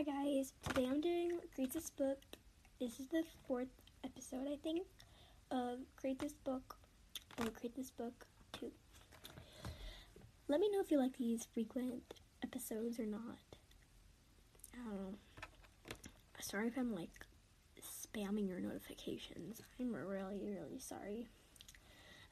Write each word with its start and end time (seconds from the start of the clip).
Hi 0.00 0.24
guys, 0.24 0.54
today 0.66 0.86
I'm 0.90 1.02
doing 1.02 1.32
Create 1.54 1.74
This 1.74 1.90
Book. 1.90 2.16
This 2.80 2.98
is 3.00 3.08
the 3.08 3.22
fourth 3.46 3.68
episode, 4.02 4.46
I 4.50 4.56
think, 4.56 4.86
of 5.50 5.80
Create 5.96 6.18
This 6.18 6.32
Book 6.32 6.76
or 7.38 7.50
Create 7.50 7.76
This 7.76 7.90
Book 7.90 8.24
2. 8.58 8.70
Let 10.48 10.58
me 10.58 10.70
know 10.72 10.80
if 10.80 10.90
you 10.90 10.98
like 10.98 11.18
these 11.18 11.46
frequent 11.52 12.14
episodes 12.42 12.98
or 12.98 13.04
not. 13.04 13.36
I 14.72 14.88
don't 14.88 14.96
know. 14.96 15.14
Sorry 16.40 16.68
if 16.68 16.78
I'm 16.78 16.94
like 16.94 17.10
spamming 17.78 18.48
your 18.48 18.60
notifications. 18.60 19.60
I'm 19.78 19.94
really, 19.94 20.40
really 20.40 20.78
sorry. 20.78 21.28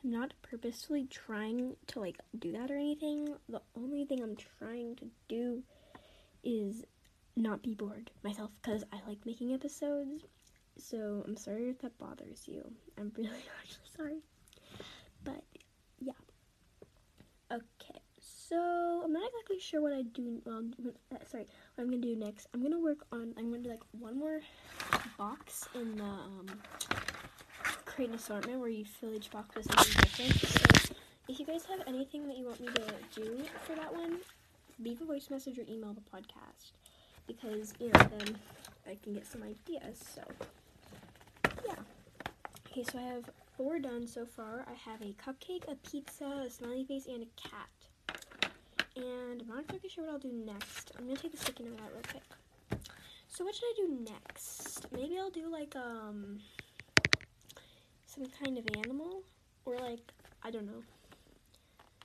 I'm 0.02 0.10
not 0.10 0.32
purposefully 0.40 1.06
trying 1.10 1.76
to 1.88 2.00
like 2.00 2.16
do 2.38 2.50
that 2.52 2.70
or 2.70 2.76
anything. 2.76 3.34
The 3.46 3.60
only 3.76 4.06
thing 4.06 4.22
I'm 4.22 4.36
trying 4.58 4.96
to 4.96 5.10
do 5.28 5.64
is 6.42 6.84
not 7.38 7.62
be 7.62 7.74
bored 7.74 8.10
myself 8.24 8.50
because 8.60 8.84
I 8.92 8.98
like 9.06 9.24
making 9.24 9.54
episodes. 9.54 10.24
So 10.76 11.24
I'm 11.26 11.36
sorry 11.36 11.68
if 11.70 11.78
that 11.80 11.96
bothers 11.98 12.46
you. 12.46 12.62
I'm 12.98 13.12
really 13.16 13.30
actually 13.60 13.88
sorry. 13.96 14.18
But 15.24 15.42
yeah. 16.00 16.12
Okay. 17.50 18.00
So 18.20 19.02
I'm 19.04 19.12
not 19.12 19.28
exactly 19.28 19.60
sure 19.60 19.80
what 19.80 19.92
I 19.92 20.02
do. 20.02 20.40
Well, 20.44 20.64
uh, 21.12 21.16
sorry, 21.30 21.46
what 21.74 21.84
I'm 21.84 21.90
gonna 21.90 22.02
do 22.02 22.16
next. 22.16 22.48
I'm 22.54 22.62
gonna 22.62 22.78
work 22.80 23.06
on. 23.12 23.34
I'm 23.36 23.50
gonna 23.50 23.62
do 23.62 23.70
like 23.70 23.82
one 23.92 24.18
more 24.18 24.40
box 25.16 25.68
in 25.74 25.96
the 25.96 26.04
um, 26.04 26.46
create 27.84 28.10
an 28.10 28.16
assortment 28.16 28.60
where 28.60 28.68
you 28.68 28.84
fill 28.84 29.14
each 29.14 29.30
box 29.30 29.54
with 29.54 29.66
something 29.66 30.02
different. 30.02 30.88
So 30.88 30.94
if 31.28 31.38
you 31.38 31.46
guys 31.46 31.64
have 31.66 31.80
anything 31.86 32.26
that 32.28 32.38
you 32.38 32.46
want 32.46 32.60
me 32.60 32.68
to 32.68 33.20
do 33.20 33.42
for 33.64 33.74
that 33.74 33.92
one, 33.92 34.18
leave 34.78 35.00
a 35.02 35.04
voice 35.04 35.28
message 35.30 35.58
or 35.58 35.64
email 35.68 35.92
the 35.92 36.00
podcast 36.00 36.72
because 37.28 37.74
you 37.78 37.92
know 37.92 38.00
then 38.18 38.36
I 38.88 38.96
can 39.00 39.14
get 39.14 39.26
some 39.26 39.42
ideas. 39.44 40.02
So 40.14 40.22
yeah. 41.64 41.76
Okay, 42.66 42.82
so 42.82 42.98
I 42.98 43.02
have 43.02 43.30
four 43.56 43.78
done 43.78 44.08
so 44.08 44.26
far. 44.26 44.64
I 44.66 44.90
have 44.90 45.00
a 45.02 45.14
cupcake, 45.14 45.70
a 45.70 45.76
pizza, 45.88 46.44
a 46.46 46.50
smiley 46.50 46.84
face, 46.84 47.06
and 47.06 47.22
a 47.22 47.48
cat. 47.48 47.68
And 48.96 49.42
I'm 49.42 49.48
not 49.48 49.60
exactly 49.60 49.90
sure 49.90 50.04
what 50.04 50.12
I'll 50.14 50.18
do 50.18 50.32
next. 50.32 50.90
I'm 50.98 51.06
gonna 51.06 51.20
take 51.20 51.30
the 51.30 51.38
sticky 51.38 51.64
note 51.64 51.78
out 51.84 51.92
real 51.92 52.02
quick. 52.10 52.80
So 53.28 53.44
what 53.44 53.54
should 53.54 53.66
I 53.66 53.74
do 53.76 54.10
next? 54.10 54.86
Maybe 54.92 55.16
I'll 55.18 55.30
do 55.30 55.48
like 55.48 55.76
um 55.76 56.40
some 58.06 58.24
kind 58.42 58.58
of 58.58 58.64
animal 58.76 59.22
or 59.64 59.78
like 59.78 60.00
I 60.42 60.50
don't 60.50 60.66
know. 60.66 60.82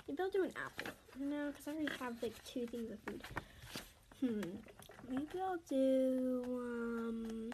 Maybe 0.07 0.21
I'll 0.21 0.29
do 0.29 0.43
an 0.43 0.51
apple. 0.63 0.93
No, 1.19 1.47
because 1.47 1.67
I 1.67 1.71
already 1.71 1.89
have 1.99 2.21
like 2.21 2.43
two 2.43 2.67
things 2.67 2.91
of 2.91 2.99
food. 2.99 3.23
Hmm. 4.19 4.41
Maybe 5.09 5.41
I'll 5.41 5.57
do, 5.69 6.43
um, 6.47 7.53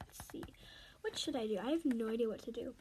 let's 0.00 0.20
see. 0.30 0.42
What 1.00 1.18
should 1.18 1.36
I 1.36 1.46
do? 1.46 1.58
I 1.62 1.70
have 1.70 1.84
no 1.84 2.08
idea 2.08 2.28
what 2.28 2.42
to 2.42 2.52
do. 2.52 2.74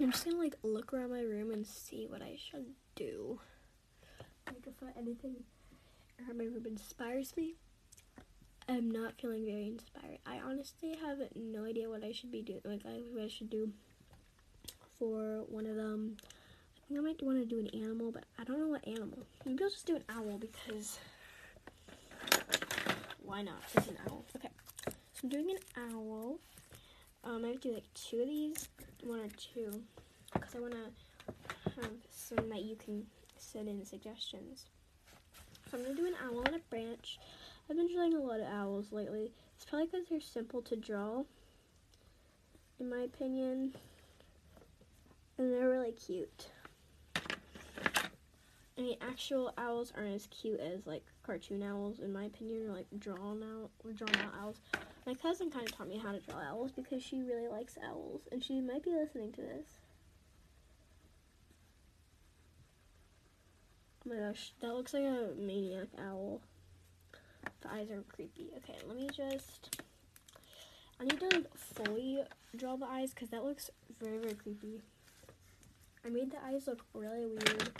I'm 0.00 0.12
just 0.12 0.24
gonna 0.24 0.38
like 0.38 0.54
look 0.62 0.92
around 0.92 1.10
my 1.10 1.22
room 1.22 1.50
and 1.50 1.66
see 1.66 2.06
what 2.08 2.22
I 2.22 2.36
should 2.36 2.66
do. 2.94 3.40
Like 4.46 4.66
if 4.66 4.74
anything 4.96 5.36
around 6.20 6.38
my 6.38 6.44
room 6.44 6.66
inspires 6.66 7.36
me. 7.36 7.54
I'm 8.68 8.90
not 8.90 9.14
feeling 9.20 9.46
very 9.46 9.66
inspired. 9.66 10.18
I 10.26 10.40
honestly 10.44 10.94
have 11.00 11.18
no 11.34 11.64
idea 11.64 11.88
what 11.88 12.04
I 12.04 12.12
should 12.12 12.30
be 12.30 12.42
doing. 12.42 12.60
Like 12.64 12.82
I, 12.84 13.00
what 13.12 13.24
I 13.24 13.28
should 13.28 13.50
do 13.50 13.70
for 14.98 15.44
one 15.48 15.66
of 15.66 15.76
them. 15.76 16.16
I 16.76 16.80
think 16.88 17.00
I 17.00 17.02
might 17.02 17.22
want 17.22 17.38
to 17.38 17.46
do 17.46 17.58
an 17.58 17.68
animal, 17.82 18.12
but 18.12 18.24
I 18.38 18.44
don't 18.44 18.60
know 18.60 18.68
what 18.68 18.86
animal. 18.86 19.18
Maybe 19.44 19.62
I'll 19.64 19.70
just 19.70 19.86
do 19.86 19.96
an 19.96 20.04
owl 20.08 20.38
because 20.38 20.98
why 23.28 23.42
not? 23.42 23.62
It's 23.76 23.88
an 23.88 23.98
owl. 24.08 24.24
Okay. 24.36 24.48
So 24.86 24.92
I'm 25.24 25.28
doing 25.28 25.50
an 25.50 25.92
owl. 25.92 26.38
Um, 27.24 27.44
I 27.44 27.56
do 27.56 27.74
like 27.74 27.84
two 27.92 28.22
of 28.22 28.26
these, 28.26 28.68
one 29.04 29.20
or 29.20 29.28
two, 29.36 29.82
because 30.32 30.54
I 30.54 30.60
want 30.60 30.72
to 30.72 31.82
have 31.82 31.90
some 32.10 32.48
that 32.48 32.62
you 32.62 32.74
can 32.76 33.04
send 33.36 33.68
in 33.68 33.84
suggestions. 33.84 34.64
So 35.70 35.76
I'm 35.76 35.84
to 35.84 35.94
do 35.94 36.06
an 36.06 36.14
owl 36.24 36.38
on 36.38 36.54
a 36.54 36.58
branch. 36.70 37.18
I've 37.68 37.76
been 37.76 37.92
drawing 37.94 38.14
a 38.14 38.20
lot 38.20 38.40
of 38.40 38.46
owls 38.46 38.92
lately. 38.92 39.30
It's 39.56 39.66
probably 39.66 39.88
because 39.88 40.08
they're 40.08 40.20
simple 40.20 40.62
to 40.62 40.76
draw, 40.76 41.24
in 42.80 42.88
my 42.88 43.00
opinion, 43.00 43.74
and 45.36 45.52
they're 45.52 45.68
really 45.68 45.92
cute. 45.92 46.48
I 48.78 48.80
mean, 48.80 48.96
actual 49.00 49.52
owls 49.58 49.92
aren't 49.96 50.14
as 50.14 50.28
cute 50.28 50.60
as 50.60 50.86
like 50.86 51.02
cartoon 51.24 51.64
owls, 51.64 51.98
in 51.98 52.12
my 52.12 52.26
opinion, 52.26 52.68
or 52.68 52.74
like 52.74 52.86
drawn 53.00 53.42
out, 53.42 53.70
drawn 53.96 54.14
out 54.24 54.32
owls. 54.40 54.60
My 55.04 55.14
cousin 55.14 55.50
kind 55.50 55.66
of 55.66 55.76
taught 55.76 55.88
me 55.88 55.98
how 55.98 56.12
to 56.12 56.20
draw 56.20 56.40
owls 56.48 56.70
because 56.70 57.02
she 57.02 57.22
really 57.22 57.48
likes 57.48 57.76
owls, 57.84 58.22
and 58.30 58.42
she 58.42 58.60
might 58.60 58.84
be 58.84 58.92
listening 58.92 59.32
to 59.32 59.40
this. 59.40 59.66
Oh 64.06 64.14
my 64.14 64.28
gosh, 64.28 64.52
that 64.60 64.72
looks 64.72 64.94
like 64.94 65.02
a 65.02 65.30
maniac 65.36 65.88
owl. 65.98 66.40
The 67.62 67.72
eyes 67.72 67.90
are 67.90 68.02
creepy. 68.14 68.46
Okay, 68.58 68.78
let 68.86 68.96
me 68.96 69.08
just. 69.12 69.82
I 71.00 71.04
need 71.04 71.18
to 71.18 71.44
fully 71.56 72.20
draw 72.56 72.76
the 72.76 72.86
eyes 72.86 73.10
because 73.10 73.30
that 73.30 73.44
looks 73.44 73.70
very, 74.00 74.18
very 74.18 74.34
creepy. 74.34 74.82
I 76.04 76.10
made 76.10 76.30
the 76.30 76.38
eyes 76.44 76.66
look 76.68 76.84
really 76.94 77.26
weird. 77.26 77.70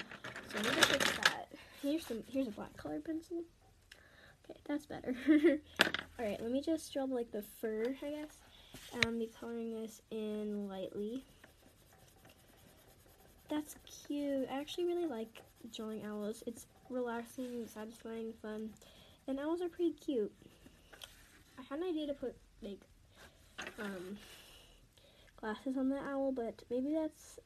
So 0.52 0.58
I 0.58 0.62
need 0.62 0.72
to 0.72 0.82
fix 0.82 1.10
that. 1.18 1.48
Here's 1.88 2.04
some 2.04 2.22
here's 2.30 2.48
a 2.48 2.50
black 2.50 2.76
color 2.76 3.00
pencil. 3.00 3.44
Okay, 4.44 4.60
that's 4.66 4.84
better. 4.84 5.14
Alright, 6.20 6.38
let 6.38 6.50
me 6.50 6.60
just 6.60 6.92
draw 6.92 7.04
like 7.04 7.32
the 7.32 7.40
fur, 7.40 7.96
I 8.02 8.10
guess. 8.10 8.36
I'll 8.92 9.12
be 9.12 9.30
coloring 9.40 9.72
this 9.72 10.02
in 10.10 10.68
lightly. 10.68 11.24
That's 13.48 13.76
cute. 14.06 14.46
I 14.52 14.60
actually 14.60 14.84
really 14.84 15.06
like 15.06 15.40
drawing 15.74 16.04
owls. 16.04 16.42
It's 16.46 16.66
relaxing, 16.90 17.66
satisfying, 17.66 18.34
fun. 18.42 18.68
And 19.26 19.40
owls 19.40 19.62
are 19.62 19.70
pretty 19.70 19.92
cute. 19.92 20.32
I 21.58 21.62
had 21.70 21.78
an 21.78 21.88
idea 21.88 22.08
to 22.08 22.12
put 22.12 22.36
like 22.60 22.80
um 23.78 24.18
glasses 25.40 25.78
on 25.78 25.88
the 25.88 26.00
owl, 26.00 26.32
but 26.32 26.62
maybe 26.70 26.92
that's 26.92 27.38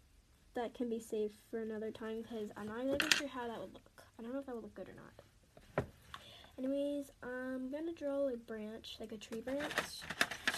that 0.56 0.74
can 0.74 0.88
be 0.88 0.98
saved 0.98 1.36
for 1.48 1.60
another 1.60 1.92
time 1.92 2.22
because 2.22 2.50
I'm 2.56 2.66
not 2.66 2.84
even 2.84 3.10
sure 3.10 3.28
how 3.28 3.47
that 3.47 3.60
would 3.60 3.72
look. 3.72 3.91
I 4.19 4.23
don't 4.23 4.33
know 4.33 4.41
if 4.41 4.47
that 4.47 4.55
would 4.55 4.65
look 4.65 4.75
good 4.75 4.89
or 4.89 4.95
not. 4.95 5.87
Anyways, 6.59 7.11
I'm 7.23 7.71
gonna 7.71 7.93
draw 7.93 8.28
a 8.28 8.37
branch, 8.37 8.97
like 9.00 9.12
a 9.12 9.17
tree 9.17 9.41
branch, 9.41 9.73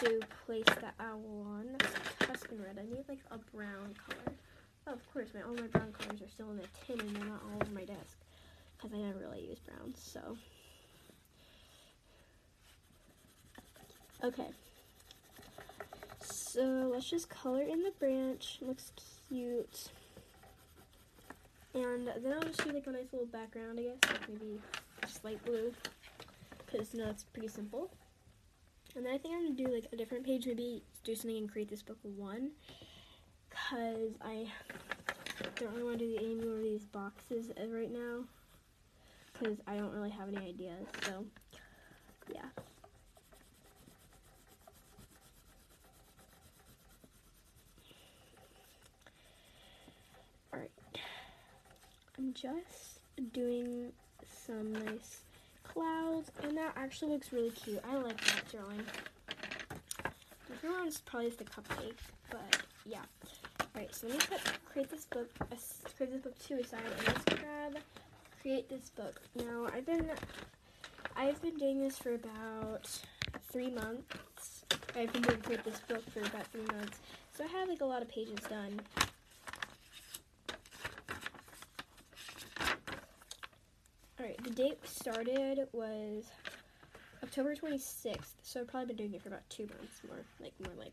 to 0.00 0.20
place 0.44 0.64
the 0.66 0.92
owl 1.00 1.46
on. 1.46 1.68
That's 1.78 1.94
Tuscan 2.18 2.62
red. 2.62 2.78
I 2.78 2.84
need 2.94 3.04
like 3.08 3.20
a 3.30 3.38
brown 3.54 3.94
color. 4.06 4.36
Oh, 4.86 4.92
of 4.92 5.12
course, 5.12 5.28
my 5.34 5.42
all 5.42 5.54
my 5.54 5.68
brown 5.68 5.92
colors 5.92 6.20
are 6.20 6.28
still 6.28 6.50
in 6.50 6.56
the 6.58 6.66
tin 6.86 7.00
and 7.00 7.16
they're 7.16 7.24
not 7.24 7.42
all 7.44 7.62
over 7.62 7.72
my 7.72 7.84
desk 7.84 8.18
because 8.76 8.92
I 8.92 8.98
never 8.98 9.20
really 9.20 9.46
use 9.46 9.58
browns. 9.60 9.98
So, 10.02 10.36
okay. 14.22 14.48
So 16.20 16.90
let's 16.92 17.08
just 17.08 17.28
color 17.28 17.62
in 17.62 17.82
the 17.82 17.92
branch. 17.98 18.58
Looks 18.60 18.92
cute. 19.28 19.88
And 21.74 22.06
then 22.06 22.32
I'll 22.32 22.42
just 22.42 22.64
do 22.64 22.72
like 22.72 22.86
a 22.86 22.92
nice 22.92 23.12
little 23.12 23.26
background, 23.26 23.80
I 23.80 23.82
guess, 23.82 23.98
like 24.08 24.28
maybe 24.28 24.60
just 25.02 25.24
light 25.24 25.44
blue, 25.44 25.72
because 26.64 26.94
no, 26.94 27.08
it's 27.10 27.24
pretty 27.24 27.48
simple. 27.48 27.90
And 28.94 29.04
then 29.04 29.12
I 29.12 29.18
think 29.18 29.34
I'm 29.34 29.42
gonna 29.42 29.56
do 29.56 29.74
like 29.74 29.86
a 29.92 29.96
different 29.96 30.24
page, 30.24 30.46
maybe 30.46 30.84
do 31.02 31.14
something 31.16 31.36
and 31.36 31.50
create 31.50 31.68
this 31.68 31.82
book 31.82 31.98
one, 32.02 32.52
because 33.50 34.12
I 34.22 34.46
don't 35.56 35.72
really 35.72 35.82
want 35.82 35.98
to 35.98 36.06
do 36.06 36.16
any 36.16 36.36
more 36.36 36.58
of 36.58 36.62
these 36.62 36.84
boxes 36.84 37.50
right 37.68 37.92
now, 37.92 38.24
because 39.32 39.58
I 39.66 39.76
don't 39.76 39.92
really 39.92 40.10
have 40.10 40.28
any 40.28 40.46
ideas. 40.46 40.86
So 41.02 41.24
yeah. 42.32 42.46
I'm 52.18 52.32
just 52.32 53.00
doing 53.32 53.92
some 54.46 54.72
nice 54.72 55.20
clouds, 55.62 56.30
and 56.42 56.56
that 56.56 56.72
actually 56.76 57.12
looks 57.12 57.32
really 57.32 57.50
cute. 57.50 57.80
I 57.88 57.96
like 57.96 58.20
that 58.24 58.42
drawing. 58.50 58.82
The 60.48 60.68
other 60.68 60.78
one's 60.78 61.00
probably 61.00 61.28
just 61.28 61.38
the 61.38 61.44
cupcake, 61.44 61.98
but 62.30 62.62
yeah. 62.86 62.98
Alright, 63.74 63.94
so 63.94 64.06
let 64.06 64.18
me 64.18 64.24
put, 64.28 64.40
create 64.72 64.90
this 64.90 65.04
book, 65.06 65.30
uh, 65.40 65.56
create 65.96 66.12
this 66.12 66.22
book 66.22 66.38
two 66.38 66.56
aside, 66.56 66.80
and 66.98 67.06
let's 67.08 67.24
grab 67.24 67.82
create 68.44 68.68
this 68.68 68.90
book. 68.90 69.22
Now, 69.34 69.68
I've 69.72 69.86
been, 69.86 70.06
I've 71.16 71.40
been 71.40 71.56
doing 71.56 71.80
this 71.80 71.96
for 71.96 72.12
about 72.12 72.86
three 73.50 73.70
months. 73.70 74.66
I've 74.94 75.10
been 75.14 75.22
doing 75.22 75.40
create 75.40 75.64
this 75.64 75.80
book 75.88 76.02
for 76.10 76.20
about 76.20 76.46
three 76.48 76.66
months, 76.76 76.98
so 77.34 77.44
I 77.44 77.46
have 77.58 77.70
like 77.70 77.80
a 77.80 77.86
lot 77.86 78.02
of 78.02 78.08
pages 78.10 78.38
done. 78.50 78.80
Alright, 84.20 84.36
the 84.36 84.42
date 84.54 84.78
started 84.86 85.66
was 85.72 86.24
October 87.24 87.56
26th, 87.56 88.34
so 88.42 88.60
I've 88.60 88.68
probably 88.68 88.86
been 88.86 88.96
doing 88.96 89.14
it 89.14 89.22
for 89.22 89.28
about 89.28 89.48
two 89.50 89.66
months 89.66 90.00
more, 90.06 90.20
like 90.40 90.52
more 90.64 90.74
like 90.78 90.92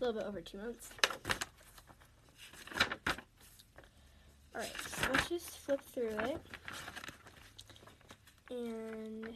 a 0.00 0.04
little 0.04 0.18
bit 0.18 0.26
over 0.26 0.40
two 0.40 0.58
months. 0.58 0.88
Alright, 4.54 4.72
so 4.86 5.10
let's 5.12 5.28
just 5.28 5.58
flip 5.58 5.80
through 5.92 6.08
it. 6.08 6.40
And 8.50 9.28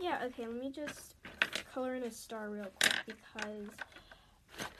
yeah, 0.00 0.20
okay, 0.26 0.46
let 0.46 0.56
me 0.56 0.70
just 0.70 1.14
color 1.74 1.94
in 1.94 2.04
a 2.04 2.10
star 2.10 2.48
real 2.48 2.70
quick 2.80 2.94
because 3.06 3.68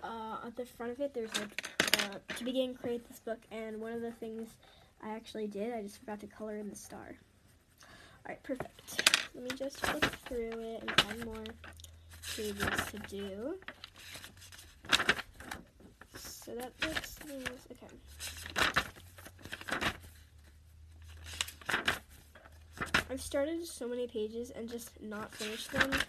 uh, 0.02 0.46
at 0.46 0.56
the 0.56 0.64
front 0.64 0.92
of 0.92 1.00
it 1.00 1.12
there's 1.12 1.34
like 1.38 1.68
uh, 1.98 2.34
to 2.36 2.44
begin 2.44 2.74
create 2.74 3.06
this 3.06 3.18
book 3.18 3.38
and 3.50 3.78
one 3.80 3.92
of 3.92 4.00
the 4.00 4.12
things 4.12 4.48
I 5.02 5.10
actually 5.10 5.46
did 5.46 5.72
I 5.72 5.82
just 5.82 5.98
forgot 5.98 6.20
to 6.20 6.26
color 6.26 6.56
in 6.56 6.68
the 6.68 6.76
star. 6.76 7.16
Alright, 8.26 8.42
perfect. 8.42 9.30
Let 9.34 9.44
me 9.44 9.50
just 9.56 9.84
flip 9.84 10.04
through 10.26 10.50
it 10.58 10.82
and 10.82 11.00
find 11.00 11.24
more 11.24 11.44
pages 12.36 12.56
to 12.92 12.98
do. 13.08 13.58
So 16.16 16.54
that 16.54 16.72
looks 16.82 17.18
nice. 17.26 17.66
Okay. 17.72 17.86
I've 23.10 23.22
started 23.22 23.66
so 23.66 23.88
many 23.88 24.06
pages 24.06 24.50
and 24.50 24.68
just 24.68 24.90
not 25.00 25.34
finished 25.34 25.72
them. 25.72 25.90
So 25.92 26.00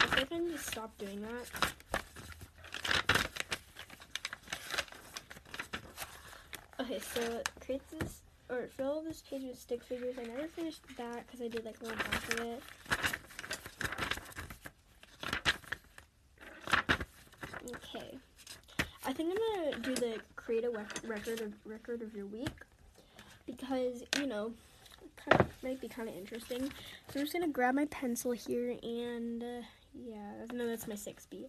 I 0.00 0.06
think 0.16 0.32
I 0.32 0.38
need 0.38 0.52
to 0.52 0.58
stop 0.58 0.96
doing 0.98 1.20
that. 1.22 1.74
Okay, 6.84 6.98
so 6.98 7.40
create 7.64 7.80
this 7.98 8.20
or 8.50 8.68
fill 8.76 9.02
this 9.02 9.22
page 9.22 9.42
with 9.42 9.58
stick 9.58 9.82
figures. 9.82 10.16
I 10.18 10.24
never 10.24 10.46
finished 10.48 10.82
that 10.98 11.26
because 11.26 11.40
I 11.40 11.48
did 11.48 11.64
like 11.64 11.80
a 11.80 11.84
little 11.84 11.98
half 11.98 12.34
of 12.34 12.40
it. 12.40 12.62
Okay, 17.74 18.18
I 19.06 19.12
think 19.14 19.32
I'm 19.32 19.62
gonna 19.64 19.78
do 19.80 19.94
the 19.94 20.18
create 20.36 20.64
a 20.64 20.70
record 21.08 21.40
of 21.40 21.54
record 21.64 22.02
of 22.02 22.14
your 22.14 22.26
week 22.26 22.52
because 23.46 24.02
you 24.18 24.26
know 24.26 24.52
kind 25.16 25.40
of 25.40 25.46
might 25.62 25.80
be 25.80 25.88
kind 25.88 26.10
of 26.10 26.14
interesting. 26.14 26.70
So 27.08 27.20
I'm 27.20 27.20
just 27.20 27.32
gonna 27.32 27.48
grab 27.48 27.74
my 27.74 27.86
pencil 27.86 28.32
here 28.32 28.76
and 28.82 29.42
uh, 29.42 29.62
yeah, 29.94 30.32
no, 30.52 30.66
that's 30.68 30.86
my 30.86 30.96
six 30.96 31.24
B. 31.24 31.46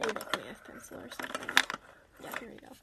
Maybe 0.00 0.14
my 0.14 0.50
F 0.50 0.64
pencil 0.66 0.96
or 0.96 1.10
something. 1.16 1.50
Yeah, 2.24 2.30
here 2.40 2.48
we 2.52 2.56
go. 2.56 2.74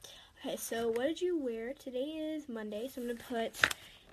Okay, 0.44 0.56
so 0.58 0.88
what 0.88 1.06
did 1.06 1.22
you 1.22 1.38
wear? 1.38 1.72
Today 1.74 2.34
is 2.34 2.50
Monday, 2.50 2.88
so 2.88 3.00
I'm 3.00 3.08
gonna 3.08 3.20
put 3.30 3.52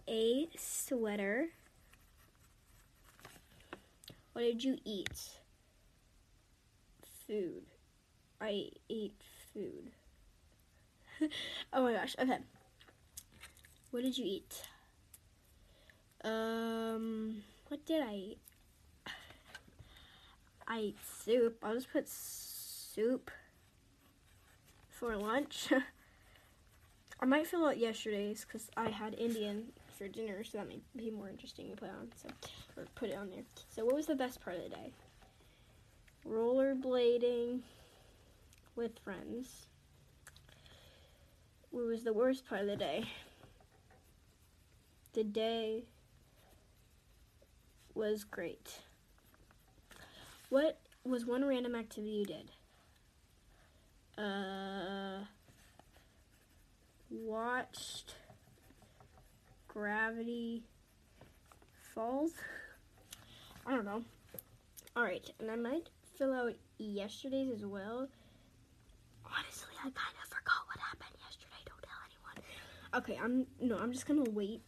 a 0.06 0.46
sweater. 0.58 1.46
What 4.34 4.42
did 4.42 4.62
you 4.62 4.76
eat? 4.84 5.30
Food. 7.26 7.62
I 8.42 8.68
ate 8.90 9.18
food. 9.54 9.90
oh 11.72 11.84
my 11.84 11.94
gosh, 11.94 12.14
okay. 12.18 12.38
What 13.90 14.02
did 14.02 14.18
you 14.18 14.26
eat? 14.26 14.62
Um, 16.24 17.36
what 17.68 17.86
did 17.86 18.02
I 18.02 18.12
eat? 18.12 18.38
I 20.68 20.78
ate 20.78 20.98
soup. 21.24 21.56
I'll 21.62 21.74
just 21.74 21.90
put 21.90 22.06
soup 22.06 23.30
for 24.90 25.16
lunch. 25.16 25.72
I 27.20 27.26
might 27.26 27.46
fill 27.46 27.66
out 27.66 27.78
yesterday's 27.78 28.44
because 28.44 28.70
I 28.76 28.90
had 28.90 29.14
Indian 29.14 29.72
for 29.96 30.06
dinner, 30.06 30.44
so 30.44 30.58
that 30.58 30.68
might 30.68 30.82
be 30.96 31.10
more 31.10 31.28
interesting 31.28 31.68
to 31.70 31.76
put 31.76 31.88
on. 31.88 32.08
So, 32.22 32.28
or 32.76 32.84
put 32.94 33.10
it 33.10 33.16
on 33.16 33.30
there. 33.30 33.42
So, 33.74 33.84
what 33.84 33.96
was 33.96 34.06
the 34.06 34.14
best 34.14 34.40
part 34.40 34.56
of 34.56 34.62
the 34.62 34.68
day? 34.68 34.92
Rollerblading 36.26 37.60
with 38.76 38.98
friends. 39.00 39.66
What 41.70 41.86
was 41.86 42.04
the 42.04 42.12
worst 42.12 42.46
part 42.46 42.62
of 42.62 42.68
the 42.68 42.76
day? 42.76 43.04
The 45.14 45.24
day 45.24 45.84
was 47.94 48.22
great. 48.22 48.78
What 50.48 50.78
was 51.04 51.26
one 51.26 51.44
random 51.44 51.74
activity 51.74 52.12
you 52.12 52.24
did? 52.24 52.50
Uh 54.16 55.24
watched 57.10 58.14
Gravity 59.68 60.62
Falls. 61.94 62.32
I 63.66 63.74
don't 63.74 63.84
know. 63.84 64.02
Alright, 64.96 65.30
and 65.40 65.50
I 65.50 65.56
might 65.56 65.88
fill 66.16 66.32
out 66.32 66.54
yesterday's 66.78 67.52
as 67.52 67.64
well. 67.64 68.08
Honestly, 69.24 69.74
I 69.78 69.84
kind 69.84 70.16
of 70.22 70.28
forgot 70.28 70.66
what 70.66 70.78
happened 70.78 71.16
yesterday. 71.24 71.62
Don't 71.66 71.82
tell 71.82 72.00
anyone. 72.08 73.02
Okay, 73.02 73.18
I'm 73.22 73.46
no, 73.60 73.78
I'm 73.78 73.92
just 73.92 74.06
gonna 74.06 74.30
wait 74.30 74.62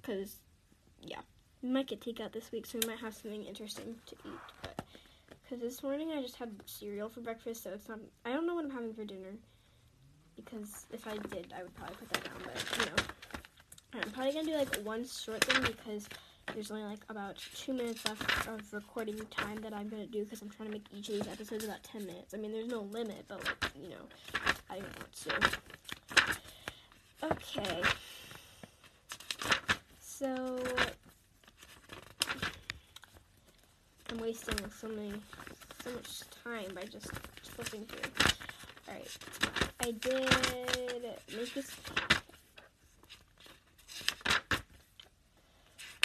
because 0.00 0.36
yeah, 1.00 1.20
we 1.62 1.68
might 1.68 1.86
get 1.86 2.00
takeout 2.00 2.32
this 2.32 2.50
week, 2.50 2.66
so 2.66 2.78
we 2.80 2.88
might 2.88 2.98
have 2.98 3.14
something 3.14 3.44
interesting 3.44 3.96
to 4.06 4.16
eat. 4.24 4.40
But 4.62 4.82
because 5.42 5.62
this 5.62 5.82
morning 5.82 6.10
I 6.10 6.22
just 6.22 6.36
had 6.36 6.50
cereal 6.66 7.08
for 7.08 7.20
breakfast, 7.20 7.64
so 7.64 7.70
it's 7.70 7.88
not. 7.88 7.98
I 8.24 8.32
don't 8.32 8.46
know 8.46 8.54
what 8.54 8.64
I'm 8.64 8.70
having 8.70 8.94
for 8.94 9.04
dinner 9.04 9.34
because 10.44 10.86
if 10.92 11.06
I 11.06 11.16
did, 11.16 11.52
I 11.56 11.62
would 11.62 11.74
probably 11.74 11.96
put 11.96 12.10
that 12.10 12.24
down. 12.24 12.34
But 12.42 12.78
you 12.78 12.86
know, 12.86 14.02
I'm 14.02 14.10
probably 14.12 14.32
gonna 14.32 14.46
do 14.46 14.56
like 14.56 14.76
one 14.84 15.06
short 15.06 15.44
thing 15.44 15.62
because 15.62 16.08
there's 16.54 16.70
only 16.70 16.84
like 16.84 17.00
about 17.08 17.36
two 17.56 17.72
minutes 17.72 18.06
left 18.06 18.48
of 18.48 18.72
recording 18.72 19.18
time 19.30 19.56
that 19.62 19.74
I'm 19.74 19.88
gonna 19.88 20.06
do 20.06 20.24
because 20.24 20.42
I'm 20.42 20.50
trying 20.50 20.68
to 20.68 20.74
make 20.74 20.86
each 20.94 21.08
of 21.08 21.16
these 21.16 21.28
episodes 21.32 21.64
about 21.64 21.82
10 21.82 22.06
minutes. 22.06 22.34
I 22.34 22.36
mean, 22.38 22.52
there's 22.52 22.68
no 22.68 22.80
limit, 22.80 23.24
but 23.28 23.44
like 23.44 23.72
you 23.80 23.90
know, 23.90 24.06
I 24.70 24.78
don't 24.78 24.96
want 24.98 25.12
to. 25.12 25.32
Okay. 27.24 27.82
So 30.00 30.58
I'm 34.10 34.18
wasting 34.18 34.58
so 34.80 34.88
many 34.88 35.12
so 35.84 35.90
much 35.92 36.20
time 36.44 36.74
by 36.74 36.82
just 36.82 37.10
flipping 37.42 37.84
through. 37.84 38.37
Alright. 38.88 39.18
I 39.80 39.90
did 39.92 40.28
make 41.36 41.54
this. 41.54 41.70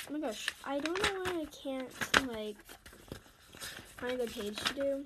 Oh 0.10 0.14
my 0.14 0.20
gosh, 0.20 0.48
I 0.66 0.80
don't 0.80 1.02
know 1.02 1.24
why 1.24 1.42
I 1.42 1.46
can't, 1.46 1.90
like, 2.28 2.58
find 3.98 4.20
a 4.20 4.28
page 4.28 4.58
to 4.58 4.74
do. 4.74 5.06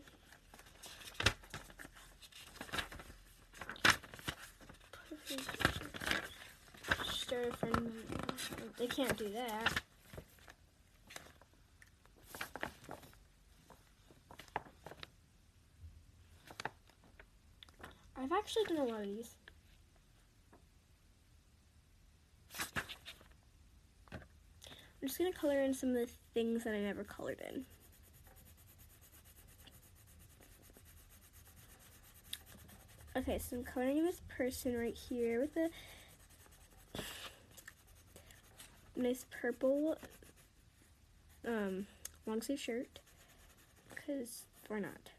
They 8.77 8.87
can't 8.87 9.17
do 9.17 9.29
that. 9.29 9.81
I've 18.29 18.37
actually 18.39 18.65
done 18.65 18.77
a 18.79 18.83
lot 18.83 18.99
of 18.99 19.05
these. 19.05 19.35
I'm 24.11 25.07
just 25.07 25.17
going 25.17 25.31
to 25.31 25.39
color 25.39 25.61
in 25.61 25.73
some 25.73 25.91
of 25.91 25.95
the 25.95 26.09
things 26.33 26.65
that 26.65 26.73
I 26.73 26.79
never 26.79 27.05
colored 27.05 27.37
in. 27.49 27.63
Okay, 33.15 33.39
so 33.39 33.55
I'm 33.55 33.63
coloring 33.63 34.03
this 34.03 34.19
person 34.27 34.77
right 34.77 34.93
here 34.93 35.39
with 35.39 35.55
a 35.55 35.69
nice 38.97 39.25
purple 39.41 39.97
um, 41.47 41.87
long 42.25 42.41
sleeve 42.41 42.59
shirt, 42.59 42.99
because 43.95 44.43
why 44.67 44.79
not? 44.79 45.11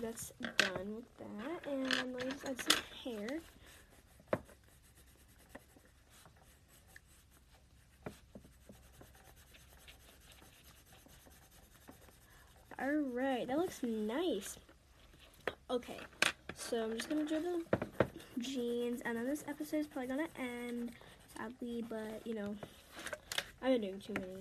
That's 0.00 0.32
done 0.40 0.94
with 0.96 1.18
that. 1.18 1.66
And 1.70 2.14
let's 2.14 2.44
add 2.44 2.60
some 2.60 2.82
hair. 3.04 3.40
Alright, 12.82 13.48
that 13.48 13.58
looks 13.58 13.82
nice. 13.82 14.56
Okay, 15.70 15.98
so 16.54 16.84
I'm 16.84 16.96
just 16.96 17.08
gonna 17.10 17.26
do 17.26 17.40
the 17.40 18.42
jeans, 18.42 19.02
and 19.04 19.16
then 19.18 19.26
this 19.26 19.44
episode 19.46 19.76
is 19.80 19.86
probably 19.86 20.08
gonna 20.08 20.28
end, 20.38 20.92
sadly, 21.36 21.84
but 21.88 22.22
you 22.24 22.34
know, 22.34 22.56
I've 23.62 23.72
been 23.72 23.82
doing 23.82 24.00
too 24.00 24.14
many 24.14 24.32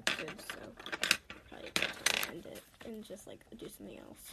episodes, 0.00 0.44
so 0.50 0.58
probably 1.48 1.70
end 2.32 2.46
it 2.46 2.62
and 2.86 3.04
just 3.04 3.26
like 3.26 3.40
do 3.58 3.68
something 3.68 3.98
else. 3.98 4.32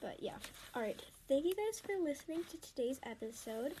But 0.00 0.22
yeah. 0.22 0.36
Alright. 0.74 1.02
thank 1.28 1.44
you 1.44 1.54
guys 1.54 1.80
for 1.80 1.92
listening 2.02 2.44
to 2.50 2.56
today's 2.60 3.00
episode. 3.04 3.74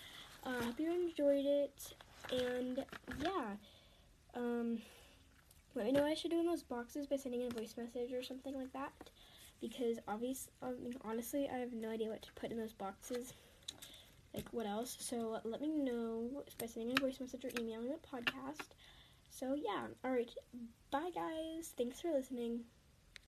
I 0.44 0.50
uh, 0.50 0.62
hope 0.62 0.80
you 0.80 0.90
enjoyed 0.90 1.46
it. 1.46 1.94
And 2.30 2.84
yeah, 3.22 3.56
um, 4.34 4.78
let 5.74 5.86
me 5.86 5.92
know 5.92 6.02
what 6.02 6.10
I 6.10 6.14
should 6.14 6.30
do 6.30 6.40
in 6.40 6.46
those 6.46 6.62
boxes 6.62 7.06
by 7.06 7.16
sending 7.16 7.42
in 7.42 7.52
a 7.52 7.54
voice 7.54 7.74
message 7.76 8.12
or 8.12 8.22
something 8.22 8.54
like 8.54 8.72
that. 8.72 8.92
Because 9.60 9.98
obviously, 10.08 10.52
um, 10.62 10.76
honestly, 11.04 11.48
I 11.52 11.58
have 11.58 11.72
no 11.72 11.90
idea 11.90 12.08
what 12.08 12.22
to 12.22 12.32
put 12.32 12.50
in 12.50 12.58
those 12.58 12.72
boxes. 12.72 13.32
Like 14.34 14.46
what 14.52 14.66
else? 14.66 14.96
So 15.00 15.40
let 15.44 15.60
me 15.60 15.68
know 15.68 16.44
by 16.58 16.66
sending 16.66 16.92
in 16.92 16.98
a 16.98 17.00
voice 17.00 17.20
message 17.20 17.44
or 17.44 17.50
emailing 17.60 17.88
the 17.88 17.96
podcast. 17.96 18.68
So 19.30 19.54
yeah, 19.54 19.86
all 20.04 20.12
right, 20.12 20.30
bye 20.90 21.10
guys. 21.14 21.72
Thanks 21.76 22.00
for 22.00 22.12
listening. 22.12 22.60